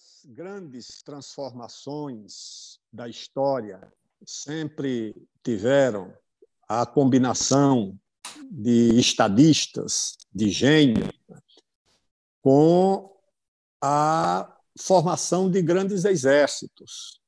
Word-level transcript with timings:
As 0.00 0.24
grandes 0.24 1.02
transformações 1.02 2.78
da 2.90 3.06
história 3.06 3.92
sempre 4.24 5.14
tiveram 5.42 6.10
a 6.66 6.86
combinação 6.86 7.98
de 8.50 8.98
estadistas, 8.98 10.16
de 10.32 10.48
gênio, 10.48 11.12
com 12.40 13.14
a 13.82 14.56
formação 14.80 15.50
de 15.50 15.60
grandes 15.60 16.06
exércitos. 16.06 17.20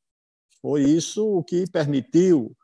Foi 0.62 0.82
isso 0.82 1.26
o 1.26 1.44
que 1.44 1.70
permitiu, 1.70 2.56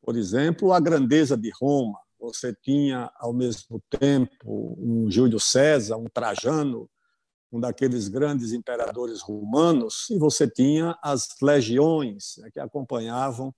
por 0.00 0.16
exemplo, 0.16 0.72
a 0.72 0.80
grandeza 0.80 1.36
de 1.36 1.50
Roma. 1.60 1.98
Você 2.18 2.54
tinha, 2.62 3.10
ao 3.16 3.34
mesmo 3.34 3.82
tempo, 3.90 4.76
um 4.78 5.10
Júlio 5.10 5.38
César, 5.38 5.98
um 5.98 6.08
Trajano, 6.08 6.88
um 7.52 7.60
daqueles 7.60 8.08
grandes 8.08 8.52
imperadores 8.52 9.20
romanos, 9.20 10.08
e 10.10 10.18
você 10.18 10.48
tinha 10.48 10.98
as 11.02 11.28
legiões 11.42 12.36
né, 12.38 12.50
que 12.50 12.58
acompanhavam 12.58 13.54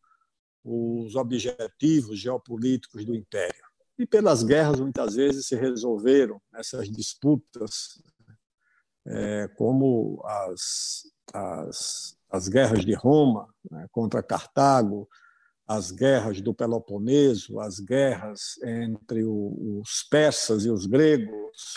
os 0.65 1.15
objetivos 1.15 2.19
geopolíticos 2.19 3.05
do 3.05 3.15
império. 3.15 3.63
E 3.97 4.05
pelas 4.05 4.43
guerras, 4.43 4.81
muitas 4.81 5.15
vezes, 5.15 5.47
se 5.47 5.55
resolveram 5.55 6.43
essas 6.53 6.91
disputas, 6.91 8.03
é, 9.07 9.47
como 9.57 10.21
as, 10.25 11.03
as, 11.33 12.17
as 12.29 12.49
guerras 12.49 12.85
de 12.85 12.95
Roma 12.95 13.49
né, 13.71 13.87
contra 13.93 14.23
Cartago, 14.23 15.09
as 15.67 15.91
guerras 15.91 16.41
do 16.41 16.53
Peloponeso, 16.53 17.61
as 17.61 17.79
guerras 17.79 18.59
entre 18.63 19.25
os 19.25 20.03
persas 20.11 20.65
e 20.65 20.71
os 20.71 20.87
gregos, 20.87 21.75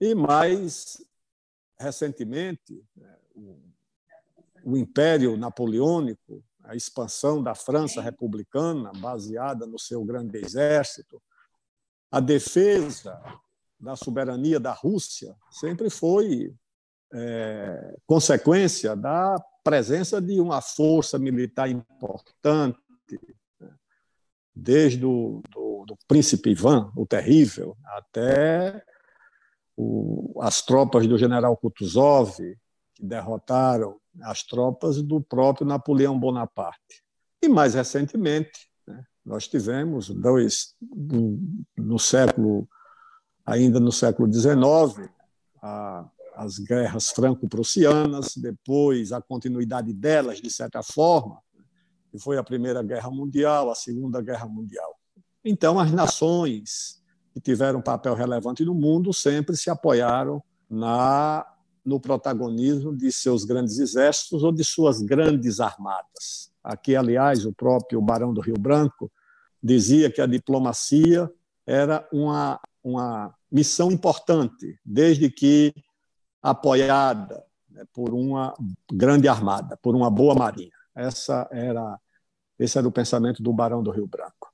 e 0.00 0.14
mais 0.14 0.98
recentemente, 1.82 2.82
né, 2.96 3.16
o 4.64 4.76
Império 4.76 5.36
Napoleônico, 5.36 6.42
a 6.62 6.76
expansão 6.76 7.42
da 7.42 7.54
França 7.54 8.00
republicana, 8.00 8.92
baseada 8.92 9.66
no 9.66 9.78
seu 9.78 10.04
grande 10.04 10.38
exército, 10.38 11.20
a 12.10 12.20
defesa 12.20 13.20
da 13.78 13.96
soberania 13.96 14.60
da 14.60 14.72
Rússia 14.72 15.34
sempre 15.50 15.90
foi 15.90 16.54
é, 17.12 17.96
consequência 18.06 18.94
da 18.94 19.36
presença 19.64 20.20
de 20.20 20.40
uma 20.40 20.60
força 20.60 21.18
militar 21.18 21.68
importante, 21.68 22.78
né, 23.60 23.74
desde 24.54 25.04
o 25.04 25.42
do, 25.50 25.84
do 25.86 25.98
príncipe 26.06 26.50
Ivan, 26.50 26.92
o 26.96 27.04
terrível, 27.04 27.76
até 27.84 28.84
o, 29.82 30.40
as 30.42 30.62
tropas 30.62 31.06
do 31.06 31.18
general 31.18 31.56
Kutuzov, 31.56 32.36
que 32.94 33.04
derrotaram 33.04 33.96
as 34.22 34.42
tropas 34.42 35.02
do 35.02 35.20
próprio 35.20 35.66
Napoleão 35.66 36.18
Bonaparte. 36.18 37.02
E 37.42 37.48
mais 37.48 37.74
recentemente, 37.74 38.68
né, 38.86 39.04
nós 39.24 39.48
tivemos 39.48 40.08
dois 40.10 40.74
no 41.76 41.98
século 41.98 42.68
ainda 43.44 43.80
no 43.80 43.90
século 43.90 44.32
XIX, 44.32 45.10
a, 45.60 46.08
as 46.36 46.58
guerras 46.58 47.10
franco-prussianas, 47.10 48.36
depois 48.36 49.12
a 49.12 49.20
continuidade 49.20 49.92
delas 49.92 50.40
de 50.40 50.48
certa 50.50 50.80
forma, 50.82 51.40
que 52.10 52.18
foi 52.18 52.38
a 52.38 52.44
Primeira 52.44 52.82
Guerra 52.82 53.10
Mundial, 53.10 53.70
a 53.70 53.74
Segunda 53.74 54.22
Guerra 54.22 54.46
Mundial. 54.46 54.96
Então 55.44 55.78
as 55.80 55.90
nações 55.90 57.01
que 57.32 57.40
tiveram 57.40 57.78
um 57.78 57.82
papel 57.82 58.14
relevante 58.14 58.64
no 58.64 58.74
mundo 58.74 59.12
sempre 59.12 59.56
se 59.56 59.70
apoiaram 59.70 60.42
na 60.68 61.46
no 61.84 61.98
protagonismo 61.98 62.96
de 62.96 63.10
seus 63.10 63.44
grandes 63.44 63.78
exércitos 63.78 64.44
ou 64.44 64.52
de 64.52 64.62
suas 64.62 65.02
grandes 65.02 65.58
armadas. 65.58 66.52
Aqui, 66.62 66.94
aliás, 66.94 67.44
o 67.44 67.52
próprio 67.52 68.00
Barão 68.00 68.32
do 68.32 68.40
Rio 68.40 68.54
Branco 68.56 69.10
dizia 69.60 70.10
que 70.10 70.20
a 70.20 70.26
diplomacia 70.26 71.28
era 71.66 72.08
uma, 72.12 72.60
uma 72.84 73.34
missão 73.50 73.90
importante, 73.90 74.78
desde 74.84 75.28
que 75.28 75.74
apoiada 76.40 77.44
né, 77.68 77.84
por 77.92 78.14
uma 78.14 78.54
grande 78.92 79.26
armada, 79.26 79.76
por 79.76 79.94
uma 79.96 80.10
boa 80.10 80.34
marinha. 80.34 80.70
Essa 80.94 81.48
era, 81.50 81.98
esse 82.58 82.78
era 82.78 82.86
o 82.86 82.92
pensamento 82.92 83.42
do 83.42 83.52
Barão 83.52 83.82
do 83.82 83.90
Rio 83.90 84.06
Branco. 84.06 84.52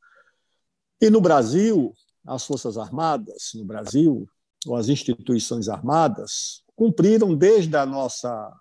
E 1.01 1.11
no 1.11 1.21
Brasil, 1.21 1.93
as 2.27 2.45
Forças 2.45 2.77
Armadas 2.77 3.53
no 3.55 3.65
Brasil, 3.65 4.29
ou 4.67 4.77
as 4.77 4.89
instituições 4.89 5.69
armadas, 5.69 6.63
cumpriram 6.75 7.35
desde 7.35 7.77
a 7.77 7.87
nossa, 7.87 8.53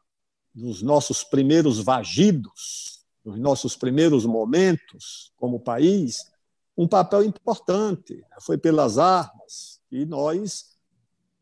dos 0.54 0.82
nossos 0.82 1.24
primeiros 1.24 1.80
vagidos, 1.80 3.06
dos 3.24 3.40
nossos 3.40 3.76
primeiros 3.76 4.26
momentos 4.26 5.32
como 5.38 5.60
país, 5.60 6.18
um 6.78 6.88
papel 6.88 7.24
importante. 7.24 8.24
Foi 8.42 8.58
pelas 8.58 8.98
armas 8.98 9.82
que 9.90 10.06
nós 10.06 10.78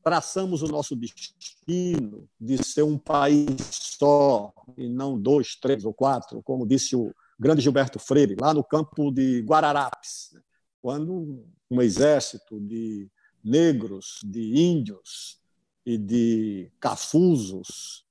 traçamos 0.04 0.62
o 0.62 0.68
nosso 0.68 0.96
destino 0.96 2.30
de 2.40 2.64
ser 2.64 2.84
um 2.84 2.98
país 2.98 3.58
só 3.72 4.54
e 4.78 4.88
não 4.88 5.20
dois, 5.20 5.56
três 5.56 5.84
ou 5.84 5.94
quatro, 5.94 6.44
como 6.44 6.66
disse 6.66 6.96
o 6.96 7.14
grande 7.40 7.62
Gilberto 7.62 8.00
Freire, 8.00 8.36
lá 8.40 8.54
no 8.54 8.64
campo 8.64 9.12
de 9.12 9.42
Guararapes, 9.42 10.30
né? 10.34 10.42
quando 10.82 11.44
um 11.70 11.82
exército 11.82 12.60
de 12.60 13.10
negros, 13.44 14.20
de 14.24 14.60
índios 14.60 15.40
e 15.86 15.98
de 15.98 16.72
cafusos, 16.80 18.06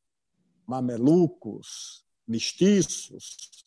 mamelucos, 0.67 2.05
mestiços, 2.27 3.65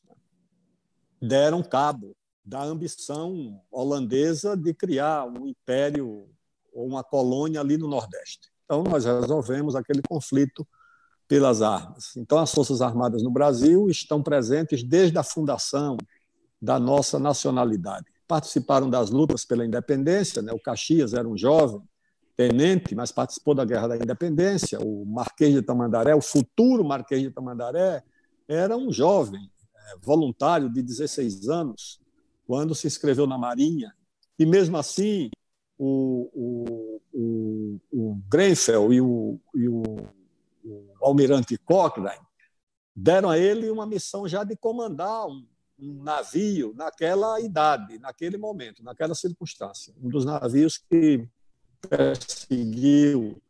deram 1.22 1.62
cabo 1.62 2.16
da 2.44 2.64
ambição 2.64 3.62
holandesa 3.70 4.56
de 4.56 4.74
criar 4.74 5.26
um 5.26 5.46
império 5.48 6.30
ou 6.74 6.88
uma 6.88 7.04
colônia 7.04 7.60
ali 7.60 7.78
no 7.78 7.88
Nordeste. 7.88 8.50
Então, 8.64 8.84
nós 8.84 9.06
resolvemos 9.06 9.76
aquele 9.76 10.02
conflito 10.02 10.66
pelas 11.28 11.62
armas. 11.62 12.16
Então, 12.16 12.38
as 12.38 12.52
Forças 12.52 12.82
Armadas 12.82 13.22
no 13.22 13.32
Brasil 13.32 13.90
estão 13.90 14.24
presentes 14.24 14.84
desde 14.84 15.18
a 15.18 15.24
fundação 15.24 15.98
da 16.62 16.80
nossa 16.80 17.20
nacionalidade 17.20 18.17
participaram 18.28 18.90
das 18.90 19.10
lutas 19.10 19.46
pela 19.46 19.66
independência. 19.66 20.42
Né? 20.42 20.52
O 20.52 20.60
Caxias 20.60 21.14
era 21.14 21.28
um 21.28 21.38
jovem 21.38 21.82
tenente, 22.36 22.94
mas 22.94 23.12
participou 23.12 23.56
da 23.56 23.66
Guerra 23.66 23.90
da 23.90 23.98
Independência. 23.98 24.80
O 24.80 25.06
Marquês 25.06 25.54
de 25.54 25.62
Tamandaré, 25.62 26.14
o 26.14 26.22
futuro 26.22 26.84
Marquês 26.86 27.22
de 27.22 27.32
Tamandaré, 27.32 28.04
era 28.48 28.78
um 28.78 28.92
jovem 28.92 29.50
é, 29.76 29.96
voluntário 30.02 30.70
de 30.70 30.82
16 30.82 31.50
anos 31.50 32.00
quando 32.46 32.76
se 32.76 32.86
inscreveu 32.86 33.26
na 33.26 33.38
Marinha. 33.38 33.94
E 34.38 34.46
mesmo 34.46 34.78
assim, 34.78 35.30
o, 35.78 36.30
o, 36.34 37.02
o, 37.14 37.80
o 37.92 38.22
Grenfell 38.30 38.94
e 38.94 39.02
o, 39.02 39.40
e 39.56 39.68
o, 39.68 39.82
o 40.64 40.94
almirante 41.02 41.58
Cochrane 41.58 42.26
deram 42.96 43.30
a 43.30 43.38
ele 43.38 43.70
uma 43.70 43.86
missão 43.86 44.28
já 44.28 44.44
de 44.44 44.56
comandar 44.56 45.28
um, 45.28 45.46
um 45.80 46.04
navio 46.04 46.74
naquela 46.76 47.40
idade, 47.40 48.00
naquele 48.00 48.38
momento, 48.38 48.84
naquela 48.84 49.14
circunstância. 49.14 49.94
Um 50.02 50.10
dos 50.10 50.26
navios 50.26 50.78
que 50.78 51.28
perseguiu 51.88 53.42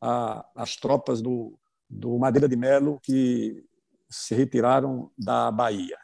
a, 0.00 0.46
as 0.54 0.76
tropas 0.76 1.20
do, 1.20 1.58
do 1.88 2.18
Madeira 2.18 2.48
de 2.48 2.56
Melo 2.56 3.00
que 3.02 3.64
se 4.08 4.34
retiraram 4.34 5.10
da 5.18 5.50
Bahia. 5.50 5.98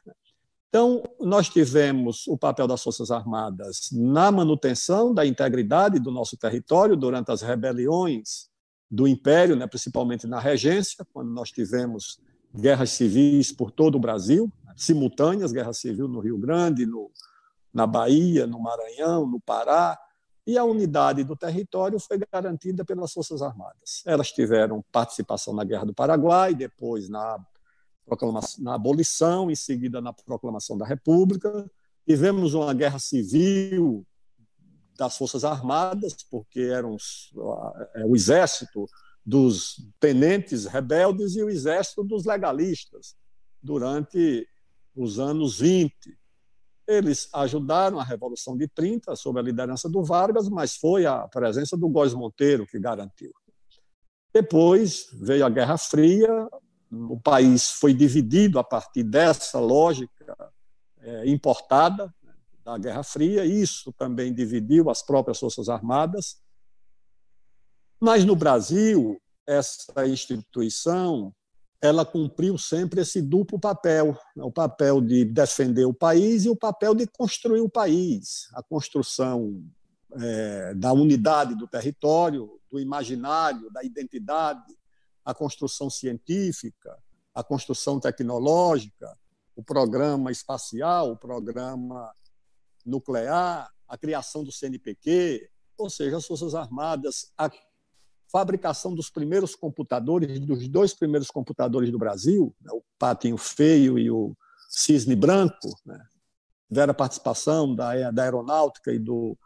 Então, 0.69 1.03
nós 1.19 1.49
tivemos 1.49 2.27
o 2.27 2.37
papel 2.37 2.67
das 2.67 2.83
Forças 2.83 3.11
Armadas 3.11 3.89
na 3.91 4.31
manutenção 4.31 5.15
da 5.15 5.25
integridade 5.25 5.99
do 5.99 6.11
nosso 6.11 6.37
território 6.37 6.95
durante 6.97 7.31
as 7.31 7.41
rebeliões 7.41 8.49
do 8.91 9.07
Império, 9.07 9.57
né, 9.57 9.67
principalmente 9.67 10.27
na 10.27 10.39
Regência, 10.39 11.07
quando 11.13 11.31
nós 11.31 11.51
tivemos 11.51 12.21
guerras 12.55 12.91
civis 12.91 13.53
por 13.53 13.71
todo 13.71 13.97
o 13.97 14.01
Brasil, 14.01 14.51
simultâneas, 14.77 15.53
guerra 15.53 15.73
civil 15.73 16.09
no 16.09 16.21
Rio 16.21 16.39
Grande, 16.39 16.87
no, 16.87 17.11
na 17.73 17.87
Bahia, 17.87 18.47
no 18.47 18.61
Maranhão, 18.61 19.27
no 19.27 19.41
Pará, 19.41 19.99
e 20.47 20.57
a 20.57 20.65
unidade 20.65 21.25
do 21.25 21.37
território 21.37 22.01
foi 22.01 22.19
garantida 22.33 22.85
pelas 22.85 23.13
Forças 23.13 23.43
Armadas. 23.43 24.03
Elas 24.07 24.33
tiveram 24.33 24.83
participação 24.91 25.53
na 25.53 25.63
Guerra 25.63 25.85
do 25.85 25.93
Paraguai, 25.93 26.55
depois 26.55 27.09
na, 27.09 27.39
na 28.59 28.75
abolição, 28.75 29.51
em 29.51 29.55
seguida 29.55 30.01
na 30.01 30.13
proclamação 30.13 30.79
da 30.79 30.87
República. 30.87 31.71
Tivemos 32.07 32.55
uma 32.55 32.73
guerra 32.73 32.99
civil 32.99 34.07
das 34.97 35.19
Forças 35.19 35.45
Armadas, 35.45 36.15
porque 36.31 36.61
eram 36.61 36.97
é, 37.95 38.07
o 38.07 38.17
exército 38.17 38.87
dos 39.29 39.77
tenentes 40.01 40.65
rebeldes 40.65 41.37
e 41.37 41.43
o 41.43 41.51
exército 41.51 42.03
dos 42.03 42.25
legalistas 42.25 43.15
durante 43.63 44.49
os 44.97 45.19
anos 45.19 45.61
20. 45.61 45.95
Eles 46.87 47.29
ajudaram 47.35 48.01
a 48.01 48.03
Revolução 48.03 48.57
de 48.57 48.67
30 48.67 49.15
sob 49.17 49.39
a 49.39 49.43
liderança 49.43 49.87
do 49.87 50.03
Vargas, 50.03 50.49
mas 50.49 50.77
foi 50.77 51.05
a 51.05 51.29
presença 51.29 51.77
do 51.77 51.91
Góes 51.91 52.15
Monteiro 52.15 52.67
que 52.67 52.81
garantiu. 52.81 53.31
Depois 54.33 55.11
veio 55.13 55.45
a 55.45 55.51
Guerra 55.51 55.77
Fria, 55.77 56.49
o 56.91 57.21
país 57.21 57.73
foi 57.73 57.93
dividido 57.93 58.59
a 58.59 58.65
partir 58.65 59.03
dessa 59.03 59.61
lógica 59.61 60.53
é, 61.01 61.29
importada 61.29 62.07
né, 62.23 62.33
da 62.65 62.79
Guerra 62.79 63.03
Fria, 63.03 63.45
isso 63.45 63.93
também 63.93 64.33
dividiu 64.33 64.89
as 64.89 65.03
próprias 65.03 65.39
Forças 65.39 65.69
Armadas. 65.69 66.41
Mas 68.01 68.25
no 68.25 68.37
Brasil, 68.37 69.21
essa 69.47 70.07
instituição 70.07 71.35
ela 71.81 72.05
cumpriu 72.05 72.59
sempre 72.59 73.01
esse 73.03 73.23
duplo 73.23 73.59
papel, 73.59 74.19
né, 74.35 74.43
o 74.43 74.51
papel 74.51 75.01
de 75.01 75.25
defender 75.25 75.85
o 75.85 75.95
país 75.95 76.45
e 76.45 76.51
o 76.51 76.57
papel 76.57 76.95
de 76.95 77.07
construir 77.07 77.61
o 77.61 77.69
país, 77.69 78.49
a 78.55 78.63
construção 78.63 79.63
é, 80.21 80.75
da 80.75 80.93
unidade 80.93 81.55
do 81.55 81.69
território, 81.69 82.61
do 82.71 82.81
imaginário, 82.81 83.71
da 83.71 83.85
identidade, 83.85 84.77
a 85.25 85.33
construção 85.33 85.89
científica, 85.89 86.99
a 87.35 87.45
construção 87.45 88.01
tecnológica, 88.01 89.17
o 89.55 89.63
programa 89.63 90.33
espacial, 90.33 91.13
o 91.13 91.17
programa 91.17 92.13
nuclear, 92.85 93.71
a 93.87 93.97
criação 93.97 94.43
do 94.43 94.51
CNPq, 94.51 95.49
ou 95.77 95.89
seja, 95.89 96.17
as 96.17 96.27
Forças 96.27 96.55
Armadas, 96.55 97.33
fabricação 98.31 98.95
dos 98.95 99.11
primeiros 99.11 99.55
computadores, 99.55 100.39
dos 100.41 100.69
dois 100.69 100.95
primeiros 100.95 101.29
computadores 101.29 101.91
do 101.91 101.99
Brasil, 101.99 102.55
né, 102.61 102.71
o 102.73 102.83
Patinho 102.99 103.37
Feio 103.37 103.99
e 103.99 104.11
o 104.11 104.37
Cisne 104.69 105.17
Branco, 105.17 105.69
né, 105.85 105.99
tiveram 106.69 106.91
a 106.91 106.95
participação 106.95 107.75
da, 107.75 108.11
da 108.11 108.23
aeronáutica 108.23 108.93
e, 108.93 108.99
do, 108.99 109.37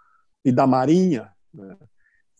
e 0.45 0.51
da 0.51 0.67
marinha. 0.67 1.31
Né. 1.55 1.77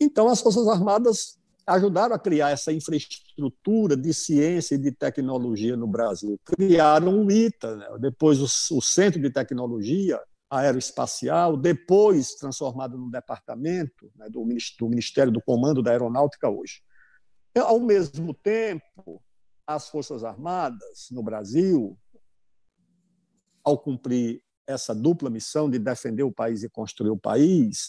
Então, 0.01 0.29
as 0.29 0.41
Forças 0.41 0.67
Armadas 0.67 1.39
ajudaram 1.67 2.15
a 2.15 2.19
criar 2.19 2.51
essa 2.51 2.73
infraestrutura 2.73 3.97
de 3.97 4.13
ciência 4.13 4.75
e 4.75 4.79
de 4.79 4.91
tecnologia 4.91 5.77
no 5.77 5.87
Brasil. 5.87 6.39
Criaram 6.45 7.25
o 7.25 7.31
ITA, 7.31 7.77
né? 7.77 7.87
depois 8.01 8.41
o, 8.41 8.77
o, 8.77 8.83
Centro 8.83 9.21
de 9.21 9.31
Tecnologia 9.31 10.21
Aeroespacial, 10.59 11.57
depois 11.57 12.35
transformado 12.35 12.99
num 12.99 13.11
departamento 13.11 14.13
né, 14.15 14.29
do, 14.29 14.45
do 14.79 14.89
Ministério 14.89 15.33
do 15.33 15.41
Comando 15.41 15.83
da 15.83 15.93
Aeronáutica 15.93 16.49
hoje. 16.49 16.83
Ao 17.57 17.81
mesmo 17.81 18.35
tempo, 18.35 19.23
as 19.67 19.89
Forças 19.89 20.23
Armadas 20.23 21.09
no 21.11 21.23
Brasil, 21.23 21.99
ao 23.65 23.79
cumprir 23.79 24.43
essa 24.67 24.95
dupla 24.95 25.31
missão 25.31 25.71
de 25.71 25.79
defender 25.79 26.23
o 26.23 26.33
país 26.33 26.63
e 26.63 26.69
construir 26.69 27.11
o 27.11 27.19
país, 27.19 27.87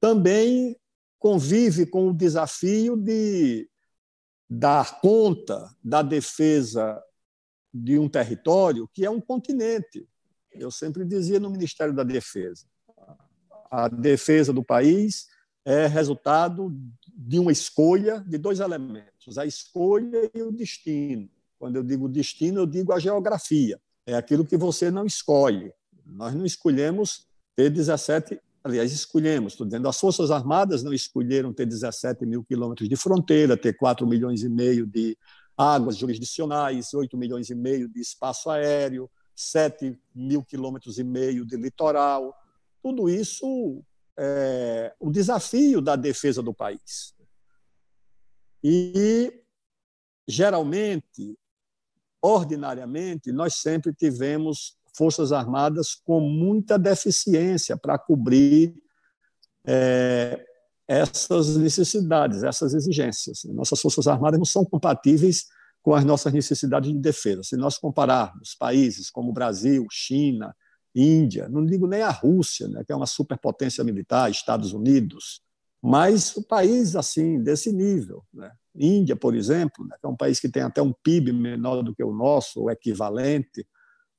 também 0.00 0.76
convive 1.18 1.86
com 1.86 2.08
o 2.08 2.14
desafio 2.14 2.96
de 2.96 3.68
dar 4.50 5.00
conta 5.00 5.74
da 5.82 6.02
defesa 6.02 7.00
de 7.72 7.98
um 7.98 8.08
território 8.08 8.88
que 8.92 9.04
é 9.04 9.10
um 9.10 9.20
continente. 9.20 10.08
Eu 10.54 10.70
sempre 10.70 11.04
dizia 11.04 11.40
no 11.40 11.50
Ministério 11.50 11.92
da 11.92 12.02
Defesa: 12.02 12.66
a 13.70 13.88
defesa 13.88 14.52
do 14.52 14.62
país 14.62 15.26
é 15.64 15.86
resultado 15.86 16.74
de 17.16 17.38
uma 17.38 17.52
escolha 17.52 18.20
de 18.20 18.38
dois 18.38 18.60
elementos, 18.60 19.38
a 19.38 19.46
escolha 19.46 20.30
e 20.34 20.42
o 20.42 20.52
destino. 20.52 21.28
Quando 21.58 21.76
eu 21.76 21.82
digo 21.82 22.08
destino, 22.08 22.60
eu 22.60 22.66
digo 22.66 22.92
a 22.92 22.98
geografia. 22.98 23.80
É 24.06 24.14
aquilo 24.14 24.44
que 24.44 24.56
você 24.56 24.90
não 24.90 25.06
escolhe. 25.06 25.72
Nós 26.04 26.34
não 26.34 26.44
escolhemos 26.44 27.26
ter 27.56 27.70
17 27.70 28.38
aliás, 28.64 28.92
escolhemos, 28.92 29.52
estou 29.52 29.66
dizendo, 29.66 29.86
as 29.86 30.00
Forças 30.00 30.30
Armadas 30.30 30.82
não 30.82 30.94
escolheram 30.94 31.52
ter 31.52 31.66
17 31.66 32.24
mil 32.24 32.42
quilômetros 32.42 32.88
de 32.88 32.96
fronteira, 32.96 33.58
ter 33.58 33.76
4 33.76 34.06
milhões 34.06 34.42
e 34.42 34.48
meio 34.48 34.86
de 34.86 35.16
águas 35.56 35.98
jurisdicionais, 35.98 36.94
8 36.94 37.14
milhões 37.16 37.50
e 37.50 37.54
meio 37.54 37.86
de 37.86 38.00
espaço 38.00 38.48
aéreo, 38.48 39.08
7 39.34 39.98
mil 40.14 40.42
quilômetros 40.44 40.98
e 40.98 41.04
meio 41.04 41.44
de 41.44 41.56
litoral. 41.56 42.34
Tudo 42.82 43.08
isso 43.08 43.82
é 44.16 44.94
o 45.00 45.10
desafio 45.10 45.80
da 45.80 45.96
defesa 45.96 46.42
do 46.42 46.54
país. 46.54 47.14
E, 48.62 49.42
geralmente, 50.26 51.36
ordinariamente, 52.22 53.32
nós 53.32 53.56
sempre 53.56 53.92
tivemos 53.92 54.78
Forças 54.96 55.32
Armadas 55.32 55.94
com 55.94 56.20
muita 56.20 56.78
deficiência 56.78 57.76
para 57.76 57.98
cobrir 57.98 58.74
é, 59.66 60.44
essas 60.86 61.56
necessidades, 61.56 62.42
essas 62.42 62.74
exigências. 62.74 63.44
Nossas 63.44 63.80
Forças 63.80 64.06
Armadas 64.06 64.38
não 64.38 64.44
são 64.44 64.64
compatíveis 64.64 65.46
com 65.84 65.94
as 65.94 66.02
nossas 66.02 66.32
necessidades 66.32 66.90
de 66.90 66.98
defesa. 66.98 67.42
Se 67.42 67.58
nós 67.58 67.76
compararmos 67.76 68.54
países 68.54 69.10
como 69.10 69.34
Brasil, 69.34 69.86
China, 69.90 70.56
Índia, 70.94 71.46
não 71.46 71.62
digo 71.62 71.86
nem 71.86 72.00
a 72.00 72.10
Rússia, 72.10 72.66
né, 72.68 72.82
que 72.82 72.90
é 72.90 72.96
uma 72.96 73.04
superpotência 73.04 73.84
militar, 73.84 74.30
Estados 74.30 74.72
Unidos, 74.72 75.42
mas 75.82 76.34
o 76.36 76.42
país 76.42 76.96
assim 76.96 77.42
desse 77.42 77.70
nível, 77.70 78.24
né? 78.32 78.50
Índia, 78.74 79.14
por 79.14 79.34
exemplo, 79.34 79.86
né, 79.86 79.96
que 80.00 80.06
é 80.06 80.08
um 80.08 80.16
país 80.16 80.40
que 80.40 80.48
tem 80.48 80.62
até 80.62 80.80
um 80.80 80.90
PIB 80.90 81.32
menor 81.32 81.82
do 81.82 81.94
que 81.94 82.02
o 82.02 82.14
nosso, 82.14 82.62
ou 82.62 82.70
equivalente, 82.70 83.66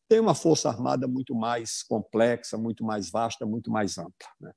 tem 0.08 0.20
uma 0.20 0.36
força 0.36 0.70
armada 0.70 1.08
muito 1.08 1.34
mais 1.34 1.82
complexa, 1.82 2.60
muito 2.60 2.84
mais 2.84 3.10
vasta, 3.10 3.44
muito 3.44 3.72
mais 3.72 3.98
ampla. 3.98 4.30
Né? 4.40 4.52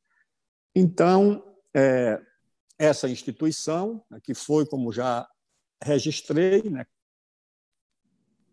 Então, 0.77 1.43
é, 1.75 2.21
essa 2.79 3.09
instituição, 3.09 4.05
né, 4.11 4.21
que 4.23 4.35
foi, 4.35 4.67
como 4.67 4.93
já 4.93 5.27
registrei, 5.83 6.69
né, 6.69 6.85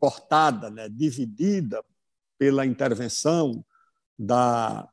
cortada, 0.05 0.69
né, 0.69 0.87
dividida 0.87 1.83
pela 2.37 2.63
intervenção 2.63 3.65
da, 4.19 4.87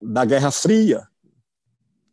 da 0.00 0.24
Guerra 0.24 0.52
Fria, 0.52 1.08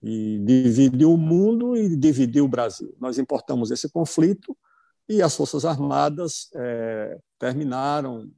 e 0.02 0.40
dividiu 0.44 1.14
o 1.14 1.18
mundo 1.18 1.78
e 1.78 1.96
dividiu 1.96 2.46
o 2.46 2.48
Brasil. 2.48 2.96
Nós 3.00 3.20
importamos 3.20 3.70
esse 3.70 3.88
conflito 3.88 4.58
e 5.08 5.22
as 5.22 5.36
Forças 5.36 5.64
Armadas 5.64 6.50
é, 6.56 7.20
terminaram 7.38 8.32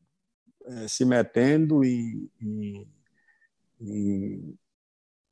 é, 0.65 0.87
se 0.89 1.05
metendo 1.05 1.85
em, 1.85 2.29
em, 2.41 2.85
em 3.79 4.59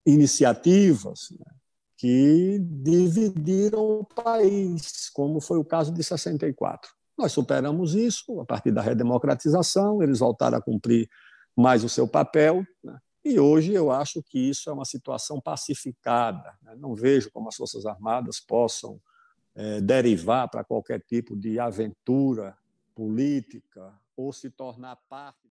iniciativas 0.05 1.31
né, 1.37 1.53
que 1.97 2.59
dividiram 2.61 3.99
o 3.99 4.05
país, 4.05 5.09
como 5.09 5.41
foi 5.41 5.57
o 5.57 5.65
caso 5.65 5.91
de 5.93 6.01
64. 6.01 7.00
Nós 7.21 7.33
superamos 7.33 7.93
isso 7.93 8.39
a 8.39 8.45
partir 8.45 8.71
da 8.71 8.81
redemocratização, 8.81 10.01
eles 10.01 10.17
voltaram 10.17 10.57
a 10.57 10.61
cumprir 10.61 11.07
mais 11.55 11.83
o 11.83 11.89
seu 11.89 12.07
papel, 12.07 12.65
né, 12.83 12.97
e 13.23 13.39
hoje 13.39 13.71
eu 13.71 13.91
acho 13.91 14.23
que 14.23 14.39
isso 14.39 14.71
é 14.71 14.73
uma 14.73 14.85
situação 14.85 15.39
pacificada. 15.39 16.57
Né, 16.63 16.75
não 16.79 16.95
vejo 16.95 17.29
como 17.31 17.47
as 17.47 17.55
Forças 17.55 17.85
Armadas 17.85 18.39
possam 18.39 18.99
é, 19.53 19.79
derivar 19.79 20.49
para 20.49 20.63
qualquer 20.63 20.99
tipo 21.01 21.35
de 21.35 21.59
aventura 21.59 22.57
política 22.95 23.93
ou 24.17 24.33
se 24.33 24.49
tornar 24.49 24.95
parte 25.07 25.47